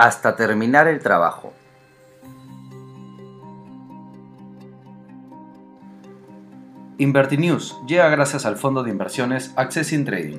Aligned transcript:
hasta 0.00 0.34
terminar 0.34 0.88
el 0.88 0.98
trabajo. 0.98 1.52
InvertiNews 6.96 7.76
llega 7.86 8.08
gracias 8.08 8.46
al 8.46 8.56
fondo 8.56 8.82
de 8.82 8.90
inversiones 8.90 9.52
Accessing 9.56 10.06
Trading. 10.06 10.38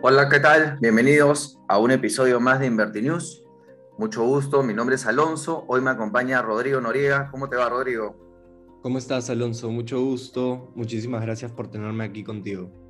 Hola, 0.00 0.30
¿qué 0.30 0.40
tal? 0.40 0.78
Bienvenidos 0.80 1.60
a 1.68 1.78
un 1.78 1.90
episodio 1.90 2.40
más 2.40 2.58
de 2.58 2.68
InvertiNews. 2.68 3.44
Mucho 3.98 4.24
gusto, 4.24 4.62
mi 4.62 4.72
nombre 4.72 4.96
es 4.96 5.04
Alonso. 5.04 5.66
Hoy 5.68 5.82
me 5.82 5.90
acompaña 5.90 6.40
Rodrigo 6.40 6.80
Noriega. 6.80 7.30
¿Cómo 7.30 7.50
te 7.50 7.56
va, 7.56 7.68
Rodrigo? 7.68 8.16
¿Cómo 8.82 8.96
estás, 8.96 9.28
Alonso? 9.28 9.70
Mucho 9.70 10.00
gusto. 10.00 10.72
Muchísimas 10.74 11.20
gracias 11.20 11.52
por 11.52 11.70
tenerme 11.70 12.04
aquí 12.04 12.24
contigo. 12.24 12.87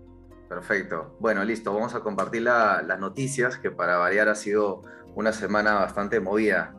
Perfecto. 0.48 1.14
Bueno, 1.20 1.44
listo. 1.44 1.74
Vamos 1.74 1.94
a 1.94 2.00
compartir 2.00 2.42
las 2.42 2.98
noticias, 2.98 3.58
que 3.58 3.70
para 3.70 3.98
variar 3.98 4.28
ha 4.28 4.34
sido 4.34 4.82
una 5.14 5.32
semana 5.32 5.74
bastante 5.74 6.20
movida. 6.20 6.74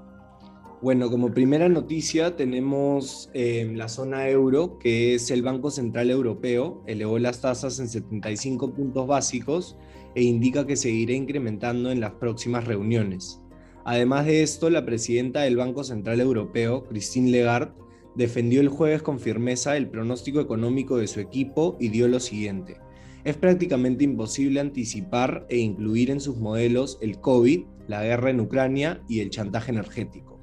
Bueno, 0.82 1.12
como 1.12 1.34
primera 1.34 1.68
noticia 1.68 2.36
tenemos 2.38 3.30
eh, 3.34 3.70
la 3.76 3.90
zona 3.90 4.28
euro, 4.30 4.80
que 4.80 5.14
es 5.14 5.30
el 5.30 5.44
Banco 5.44 5.72
Central 5.72 6.10
Europeo, 6.10 6.82
elevó 6.88 7.20
las 7.20 7.42
tasas 7.42 7.80
en 7.80 7.90
75 7.90 8.74
puntos 8.74 9.06
básicos 9.06 9.78
e 10.16 10.24
indica 10.24 10.66
que 10.66 10.78
seguirá 10.78 11.14
incrementando 11.14 11.92
en 11.92 12.00
las 12.00 12.14
próximas 12.14 12.66
reuniones. 12.66 13.42
Además 13.84 14.26
de 14.26 14.42
esto, 14.42 14.70
la 14.70 14.86
presidenta 14.86 15.42
del 15.42 15.58
Banco 15.58 15.84
Central 15.84 16.22
Europeo, 16.22 16.86
Christine 16.86 17.32
Lagarde, 17.32 17.74
defendió 18.16 18.62
el 18.62 18.70
jueves 18.70 19.02
con 19.02 19.20
firmeza 19.20 19.76
el 19.76 19.90
pronóstico 19.90 20.40
económico 20.40 20.98
de 20.98 21.08
su 21.08 21.20
equipo 21.20 21.76
y 21.80 21.90
dio 21.90 22.08
lo 22.08 22.20
siguiente 22.20 22.78
es 23.24 23.36
prácticamente 23.38 24.04
imposible 24.04 24.60
anticipar 24.60 25.46
e 25.50 25.58
incluir 25.58 26.12
en 26.12 26.20
sus 26.20 26.38
modelos 26.38 26.98
el 27.02 27.20
COVID, 27.20 27.64
la 27.88 28.04
guerra 28.04 28.30
en 28.30 28.40
Ucrania 28.40 29.02
y 29.08 29.20
el 29.20 29.30
chantaje 29.30 29.72
energético. 29.72 30.40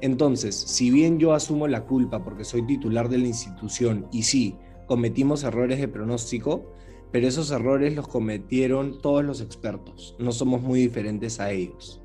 Entonces, 0.00 0.54
si 0.54 0.90
bien 0.90 1.18
yo 1.18 1.32
asumo 1.32 1.66
la 1.66 1.84
culpa 1.86 2.22
porque 2.22 2.44
soy 2.44 2.66
titular 2.66 3.08
de 3.08 3.18
la 3.18 3.28
institución 3.28 4.06
y 4.12 4.24
sí, 4.24 4.56
cometimos 4.86 5.44
errores 5.44 5.78
de 5.80 5.88
pronóstico, 5.88 6.74
pero 7.10 7.28
esos 7.28 7.50
errores 7.50 7.94
los 7.94 8.08
cometieron 8.08 9.00
todos 9.00 9.24
los 9.24 9.40
expertos, 9.40 10.16
no 10.18 10.32
somos 10.32 10.62
muy 10.62 10.80
diferentes 10.80 11.40
a 11.40 11.52
ellos. 11.52 12.02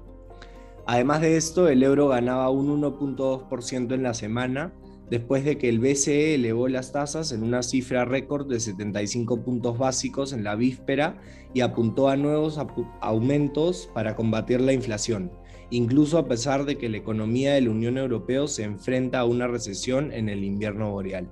Además 0.85 1.21
de 1.21 1.35
esto, 1.35 1.67
el 1.67 1.83
euro 1.83 2.07
ganaba 2.07 2.49
un 2.49 2.81
1.2% 2.81 3.93
en 3.93 4.03
la 4.03 4.13
semana 4.13 4.73
después 5.09 5.43
de 5.43 5.57
que 5.57 5.69
el 5.69 5.79
BCE 5.79 6.35
elevó 6.35 6.67
las 6.67 6.91
tasas 6.91 7.31
en 7.31 7.43
una 7.43 7.63
cifra 7.63 8.05
récord 8.05 8.47
de 8.47 8.59
75 8.59 9.41
puntos 9.41 9.77
básicos 9.77 10.33
en 10.33 10.43
la 10.43 10.55
víspera 10.55 11.17
y 11.53 11.61
apuntó 11.61 12.09
a 12.09 12.15
nuevos 12.15 12.59
aumentos 13.01 13.89
para 13.93 14.15
combatir 14.15 14.61
la 14.61 14.73
inflación, 14.73 15.31
incluso 15.71 16.17
a 16.17 16.27
pesar 16.27 16.65
de 16.65 16.77
que 16.77 16.89
la 16.89 16.97
economía 16.97 17.53
de 17.53 17.61
la 17.61 17.71
Unión 17.71 17.97
Europea 17.97 18.47
se 18.47 18.63
enfrenta 18.63 19.19
a 19.19 19.25
una 19.25 19.47
recesión 19.47 20.11
en 20.11 20.29
el 20.29 20.43
invierno 20.43 20.91
boreal. 20.91 21.27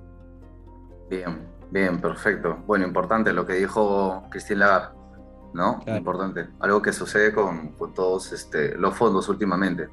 Bien, 1.08 1.46
bien, 1.70 2.00
perfecto. 2.00 2.58
Bueno, 2.66 2.86
importante 2.86 3.32
lo 3.32 3.46
que 3.46 3.54
dijo 3.54 4.24
Christine 4.30 4.60
Lagarde, 4.60 4.98
¿no? 5.54 5.80
Importante. 5.86 6.48
Algo 6.60 6.82
que 6.82 6.92
sucede 6.92 7.32
con, 7.32 7.74
todos 7.94 8.32
este, 8.32 8.76
los 8.76 8.94
fondos 8.96 9.28
últimamente. 9.28 9.88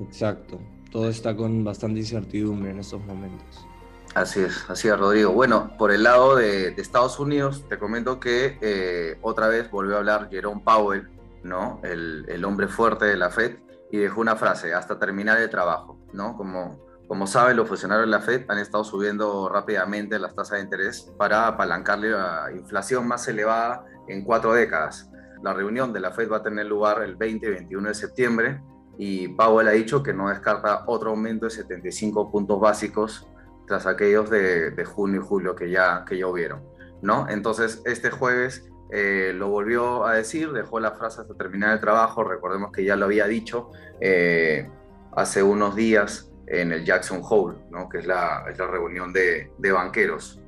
Exacto 0.00 0.58
todo 0.92 1.08
está 1.08 1.34
con 1.34 1.64
bastante 1.64 2.00
incertidumbre 2.00 2.70
en 2.70 2.78
estos 2.78 3.02
momentos. 3.04 3.66
Así 4.14 4.40
es, 4.40 4.68
así 4.68 4.88
es, 4.88 4.98
Rodrigo. 4.98 5.32
Bueno, 5.32 5.72
por 5.78 5.90
el 5.90 6.02
lado 6.02 6.36
de, 6.36 6.68
Estados 6.76 7.18
Unidos, 7.18 7.64
te 7.68 7.78
comento 7.78 8.20
que 8.20 8.58
eh, 8.60 9.18
otra 9.22 9.48
vez 9.48 9.70
volvió 9.70 9.96
a 9.96 9.98
hablar 10.00 10.28
Jerome 10.30 10.60
Powell, 10.62 11.08
¿no? 11.42 11.80
El, 11.82 12.44
hombre 12.44 12.68
fuerte 12.68 13.06
de 13.06 13.16
la 13.16 13.30
Fed, 13.30 13.56
y 13.90 13.96
dejó 13.96 14.20
una 14.20 14.36
frase, 14.36 14.74
hasta 14.74 14.98
terminar 14.98 15.40
el 15.40 15.48
trabajo, 15.48 15.98
¿no? 16.12 16.36
Como, 16.36 16.78
como 17.08 17.26
saben, 17.26 17.56
los 17.56 17.68
funcionarios 17.68 18.06
de 18.06 18.10
la 18.10 18.20
Fed 18.20 18.44
han 18.48 18.58
estado 18.58 18.84
subiendo 18.84 19.48
rápidamente 19.48 20.18
las 20.18 20.34
tasas 20.34 20.58
de 20.58 20.64
interés 20.64 21.10
para 21.16 21.46
apalancarle 21.46 22.10
la 22.10 22.50
inflación 22.54 23.08
más 23.08 23.26
elevada 23.28 23.86
en 24.08 24.24
cuatro 24.24 24.52
décadas. 24.52 25.08
La 25.42 25.54
reunión 25.54 25.92
de 25.92 26.00
la 26.00 26.12
Fed 26.12 26.30
va 26.30 26.38
a 26.38 26.42
tener 26.42 26.66
lugar 26.66 27.02
el 27.02 27.16
20 27.16 27.46
y 27.46 27.50
21 27.50 27.88
de 27.88 27.94
septiembre 27.94 28.60
y 28.98 29.28
Powell 29.28 29.68
ha 29.68 29.72
dicho 29.72 30.02
que 30.02 30.12
no 30.12 30.28
descarta 30.28 30.84
otro 30.86 31.10
aumento 31.10 31.46
de 31.46 31.50
75 31.50 32.30
puntos 32.30 32.60
básicos 32.60 33.28
tras 33.66 33.86
aquellos 33.86 34.28
de, 34.30 34.84
junio 34.84 35.20
y 35.20 35.24
julio 35.24 35.54
que 35.54 35.70
ya, 35.70 36.04
que 36.06 36.18
ya 36.18 36.26
hubieron, 36.26 36.62
¿no? 37.00 37.28
Entonces, 37.28 37.82
este 37.86 38.10
jueves 38.10 38.68
eh, 38.90 39.32
lo 39.34 39.48
volvió 39.48 40.04
a 40.04 40.14
decir, 40.14 40.52
dejó 40.52 40.78
la 40.80 40.92
frase 40.92 41.22
hasta 41.22 41.34
terminar 41.34 41.72
el 41.72 41.80
trabajo, 41.80 42.24
recordemos 42.24 42.72
que 42.72 42.84
ya 42.84 42.96
lo 42.96 43.06
había 43.06 43.26
dicho 43.26 43.70
eh, 44.00 44.68
hace 45.16 45.42
unos 45.42 45.74
días 45.74 46.30
en 46.48 46.72
el 46.72 46.84
Jackson 46.84 47.20
Hole, 47.22 47.58
¿no? 47.70 47.88
que 47.88 47.98
es 47.98 48.06
la, 48.06 48.44
la 48.56 48.66
reunión 48.66 49.12
de, 49.12 49.50
de 49.58 49.72
banqueros. 49.72 50.42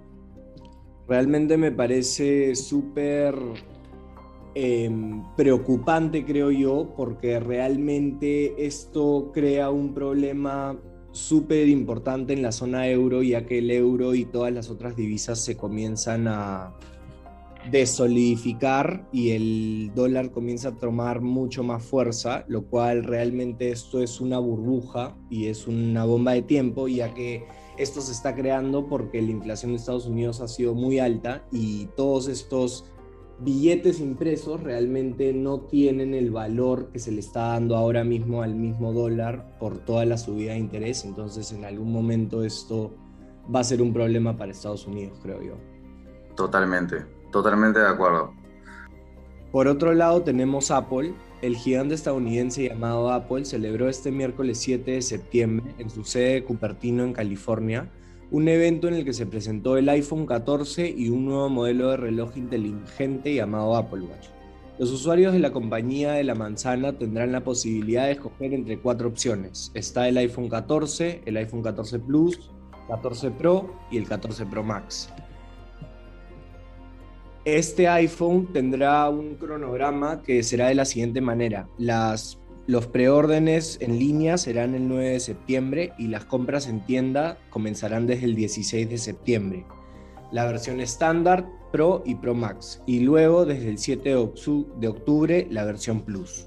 Realmente 1.08 1.56
me 1.56 1.70
parece 1.70 2.54
súper 2.54 3.34
Em, 4.56 5.24
preocupante, 5.36 6.24
creo 6.24 6.52
yo, 6.52 6.94
porque 6.96 7.40
realmente 7.40 8.64
esto 8.64 9.30
crea 9.34 9.70
un 9.70 9.92
problema 9.94 10.78
súper 11.10 11.68
importante 11.68 12.32
en 12.34 12.42
la 12.42 12.52
zona 12.52 12.88
euro, 12.88 13.22
ya 13.22 13.46
que 13.46 13.58
el 13.58 13.70
euro 13.70 14.14
y 14.14 14.24
todas 14.24 14.52
las 14.52 14.70
otras 14.70 14.94
divisas 14.94 15.40
se 15.40 15.56
comienzan 15.56 16.28
a 16.28 16.74
desolidificar 17.70 19.08
y 19.10 19.30
el 19.30 19.90
dólar 19.94 20.30
comienza 20.30 20.68
a 20.68 20.76
tomar 20.76 21.20
mucho 21.20 21.64
más 21.64 21.82
fuerza, 21.82 22.44
lo 22.46 22.66
cual 22.66 23.04
realmente 23.04 23.70
esto 23.70 24.02
es 24.02 24.20
una 24.20 24.38
burbuja 24.38 25.16
y 25.30 25.46
es 25.46 25.66
una 25.66 26.04
bomba 26.04 26.32
de 26.32 26.42
tiempo, 26.42 26.86
ya 26.88 27.12
que 27.12 27.44
esto 27.78 28.00
se 28.00 28.12
está 28.12 28.34
creando 28.36 28.86
porque 28.86 29.20
la 29.20 29.30
inflación 29.30 29.72
de 29.72 29.78
Estados 29.78 30.06
Unidos 30.06 30.40
ha 30.40 30.48
sido 30.48 30.74
muy 30.74 30.98
alta 30.98 31.44
y 31.50 31.86
todos 31.96 32.28
estos 32.28 32.84
billetes 33.40 34.00
impresos 34.00 34.62
realmente 34.62 35.32
no 35.32 35.60
tienen 35.60 36.14
el 36.14 36.30
valor 36.30 36.90
que 36.92 36.98
se 36.98 37.12
le 37.12 37.20
está 37.20 37.48
dando 37.48 37.76
ahora 37.76 38.04
mismo 38.04 38.42
al 38.42 38.54
mismo 38.54 38.92
dólar 38.92 39.56
por 39.58 39.78
toda 39.78 40.04
la 40.04 40.18
subida 40.18 40.52
de 40.52 40.58
interés. 40.58 41.04
Entonces 41.04 41.52
en 41.52 41.64
algún 41.64 41.92
momento 41.92 42.44
esto 42.44 42.94
va 43.54 43.60
a 43.60 43.64
ser 43.64 43.82
un 43.82 43.92
problema 43.92 44.36
para 44.36 44.52
Estados 44.52 44.86
Unidos, 44.86 45.18
creo 45.22 45.42
yo. 45.42 45.54
Totalmente, 46.36 47.04
totalmente 47.30 47.80
de 47.80 47.88
acuerdo. 47.88 48.32
Por 49.52 49.68
otro 49.68 49.94
lado 49.94 50.22
tenemos 50.22 50.70
Apple. 50.70 51.14
El 51.42 51.56
gigante 51.56 51.94
estadounidense 51.94 52.68
llamado 52.68 53.12
Apple 53.12 53.44
celebró 53.44 53.88
este 53.88 54.10
miércoles 54.10 54.58
7 54.58 54.92
de 54.92 55.02
septiembre 55.02 55.74
en 55.78 55.90
su 55.90 56.04
sede 56.04 56.34
de 56.34 56.44
Cupertino 56.44 57.04
en 57.04 57.12
California 57.12 57.90
un 58.34 58.48
evento 58.48 58.88
en 58.88 58.94
el 58.94 59.04
que 59.04 59.12
se 59.12 59.26
presentó 59.26 59.76
el 59.76 59.88
iPhone 59.88 60.26
14 60.26 60.90
y 60.90 61.08
un 61.08 61.24
nuevo 61.24 61.48
modelo 61.48 61.90
de 61.90 61.98
reloj 61.98 62.36
inteligente 62.36 63.32
llamado 63.32 63.76
Apple 63.76 64.00
Watch. 64.00 64.26
Los 64.76 64.90
usuarios 64.90 65.32
de 65.32 65.38
la 65.38 65.52
compañía 65.52 66.14
de 66.14 66.24
la 66.24 66.34
manzana 66.34 66.98
tendrán 66.98 67.30
la 67.30 67.44
posibilidad 67.44 68.06
de 68.06 68.12
escoger 68.14 68.52
entre 68.52 68.80
cuatro 68.80 69.06
opciones. 69.06 69.70
Está 69.74 70.08
el 70.08 70.16
iPhone 70.16 70.48
14, 70.48 71.22
el 71.24 71.36
iPhone 71.36 71.62
14 71.62 72.00
Plus, 72.00 72.50
14 72.88 73.30
Pro 73.30 73.72
y 73.92 73.98
el 73.98 74.08
14 74.08 74.46
Pro 74.46 74.64
Max. 74.64 75.10
Este 77.44 77.86
iPhone 77.86 78.52
tendrá 78.52 79.08
un 79.10 79.36
cronograma 79.36 80.22
que 80.22 80.42
será 80.42 80.66
de 80.66 80.74
la 80.74 80.86
siguiente 80.86 81.20
manera. 81.20 81.68
Las 81.78 82.40
los 82.66 82.86
preórdenes 82.86 83.76
en 83.82 83.98
línea 83.98 84.38
serán 84.38 84.74
el 84.74 84.88
9 84.88 85.10
de 85.10 85.20
septiembre 85.20 85.92
y 85.98 86.08
las 86.08 86.24
compras 86.24 86.66
en 86.66 86.84
tienda 86.86 87.36
comenzarán 87.50 88.06
desde 88.06 88.24
el 88.24 88.34
16 88.34 88.88
de 88.88 88.96
septiembre. 88.96 89.66
La 90.32 90.46
versión 90.46 90.80
estándar, 90.80 91.46
Pro 91.72 92.02
y 92.06 92.14
Pro 92.14 92.34
Max. 92.34 92.80
Y 92.86 93.00
luego 93.00 93.44
desde 93.44 93.68
el 93.68 93.76
7 93.76 94.08
de 94.08 94.88
octubre 94.88 95.46
la 95.50 95.64
versión 95.66 96.00
Plus. 96.00 96.46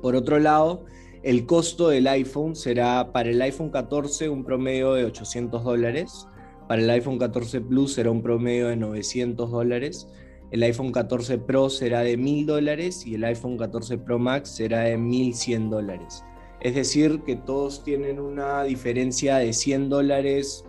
Por 0.00 0.14
otro 0.14 0.38
lado, 0.38 0.84
el 1.24 1.46
costo 1.46 1.88
del 1.88 2.06
iPhone 2.06 2.54
será 2.54 3.10
para 3.12 3.30
el 3.30 3.42
iPhone 3.42 3.70
14 3.70 4.28
un 4.28 4.44
promedio 4.44 4.94
de 4.94 5.04
800 5.04 5.64
dólares. 5.64 6.28
Para 6.68 6.80
el 6.80 6.90
iPhone 6.90 7.18
14 7.18 7.60
Plus 7.60 7.94
será 7.94 8.12
un 8.12 8.22
promedio 8.22 8.68
de 8.68 8.76
900 8.76 9.50
dólares 9.50 10.06
el 10.52 10.62
iPhone 10.62 10.92
14 10.92 11.38
Pro 11.38 11.70
será 11.70 12.00
de 12.00 12.18
1000 12.18 12.46
dólares 12.46 13.06
y 13.06 13.14
el 13.14 13.24
iPhone 13.24 13.56
14 13.56 13.96
Pro 13.98 14.18
Max 14.18 14.50
será 14.50 14.80
de 14.80 14.98
1100 14.98 15.70
dólares. 15.70 16.22
Es 16.60 16.74
decir, 16.74 17.22
que 17.22 17.36
todos 17.36 17.82
tienen 17.82 18.20
una 18.20 18.62
diferencia 18.62 19.38
de 19.38 19.54
100 19.54 19.88
dólares 19.88 20.66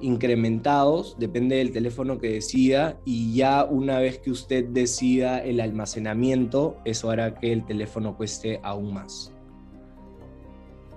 incrementados, 0.00 1.16
depende 1.18 1.56
del 1.56 1.72
teléfono 1.72 2.18
que 2.18 2.32
decida, 2.32 3.00
y 3.04 3.34
ya 3.34 3.64
una 3.64 4.00
vez 4.00 4.18
que 4.18 4.32
usted 4.32 4.64
decida 4.66 5.38
el 5.38 5.60
almacenamiento, 5.60 6.76
eso 6.84 7.08
hará 7.08 7.36
que 7.36 7.52
el 7.52 7.64
teléfono 7.64 8.16
cueste 8.16 8.60
aún 8.64 8.94
más. 8.94 9.33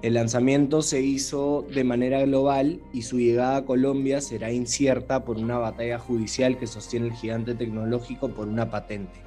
El 0.03 0.13
lanzamiento 0.13 0.83
se 0.83 1.01
hizo 1.01 1.65
de 1.73 1.83
manera 1.83 2.23
global 2.23 2.79
y 2.93 3.01
su 3.01 3.19
llegada 3.19 3.57
a 3.57 3.65
Colombia 3.65 4.21
será 4.21 4.51
incierta 4.51 5.25
por 5.25 5.37
una 5.37 5.57
batalla 5.57 5.97
judicial 5.97 6.59
que 6.59 6.67
sostiene 6.67 7.07
el 7.07 7.13
gigante 7.13 7.55
tecnológico 7.55 8.29
por 8.29 8.47
una 8.47 8.69
patente. 8.69 9.23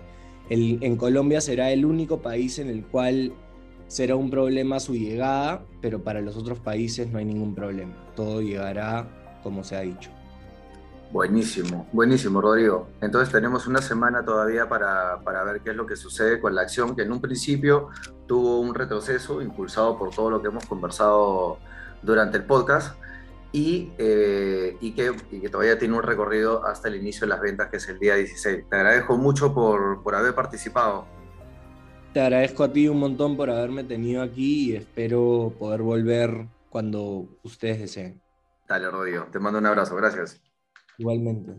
en 0.49 0.97
Colombia 0.97 1.41
será 1.41 1.73
el 1.73 1.85
único 1.85 2.23
país 2.23 2.61
en 2.61 2.69
el 2.69 2.85
cual 2.85 3.33
será 3.89 4.15
un 4.15 4.31
problema 4.31 4.79
su 4.79 4.95
llegada, 4.95 5.65
pero 5.81 6.05
para 6.05 6.21
los 6.21 6.37
otros 6.37 6.61
países 6.61 7.11
no 7.11 7.19
hay 7.19 7.25
ningún 7.25 7.57
problema. 7.57 7.93
Todo 8.15 8.41
llegará 8.41 9.41
como 9.43 9.65
se 9.65 9.75
ha 9.75 9.81
dicho. 9.81 10.11
Buenísimo, 11.13 11.89
buenísimo, 11.93 12.41
Rodrigo. 12.41 12.89
Entonces 13.01 13.33
tenemos 13.33 13.67
una 13.67 13.83
semana 13.83 14.25
todavía 14.25 14.69
para, 14.69 15.19
para, 15.25 15.43
ver 15.43 15.61
qué 15.61 15.71
es 15.71 15.77
lo 15.77 15.85
que 15.85 15.97
sucede 15.97 16.41
con 16.41 16.55
la 16.55 16.63
acción, 16.63 16.95
que 16.95 17.03
en 17.03 17.11
un 17.11 17.21
principio 17.21 17.89
tuvo 18.29 18.61
un 18.61 18.73
retroceso 18.75 19.43
impulsado 19.43 19.99
por 19.99 20.15
todo 20.15 20.31
lo 20.31 20.41
que 20.41 20.49
hemos 20.49 20.65
conversado 20.67 21.59
durante 22.03 22.37
el 22.37 22.45
podcast 22.45 22.97
y, 23.51 23.91
eh, 23.99 24.77
y, 24.81 24.93
que, 24.93 25.13
y 25.33 25.41
que, 25.41 25.49
todavía 25.49 25.77
tiene 25.81 25.97
un 25.97 26.05
recorrido 26.05 26.65
hasta 26.65 26.87
el 26.87 26.95
inicio 26.95 27.23
de 27.23 27.29
las 27.29 27.41
ventas, 27.41 27.69
que 27.71 27.79
es 27.79 27.89
el 27.89 27.99
día 27.99 28.15
16. 28.15 28.69
Te 28.69 28.77
agradezco 28.77 29.17
mucho 29.17 29.53
por, 29.53 30.05
por 30.05 30.15
haber 30.15 30.35
participado. 30.37 31.07
Te 32.13 32.21
agradezco 32.21 32.63
a 32.63 32.73
ti 32.73 32.87
un 32.87 33.01
montón 33.01 33.37
por 33.37 33.51
haberme 33.51 33.83
tenido 33.83 34.23
aquí 34.23 34.71
y 34.71 34.77
espero 34.77 35.53
poder 35.59 35.83
volver 35.83 36.47
cuando 36.69 37.27
ustedes 37.43 37.81
deseen. 37.81 38.21
Dale, 38.69 38.89
Rodrigo. 38.89 39.27
Te 39.33 39.41
mando 39.41 39.59
un 39.59 39.67
abrazo. 39.67 39.97
Gracias. 39.97 40.41
Igualmente. 41.01 41.57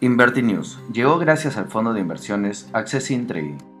Inverti 0.00 0.42
News 0.42 0.78
llegó 0.92 1.18
gracias 1.18 1.56
al 1.56 1.66
fondo 1.66 1.92
de 1.92 2.00
inversiones 2.00 2.70
Access 2.72 3.10
in 3.10 3.26
Trading 3.26 3.71